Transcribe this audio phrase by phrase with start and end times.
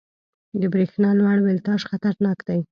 [0.61, 2.59] •د برېښنا لوړ ولټاژ خطرناک دی.